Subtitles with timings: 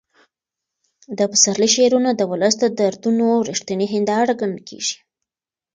[1.17, 4.95] د پسرلي شعرونه د ولس د دردونو رښتینې هنداره ګڼل کېږي.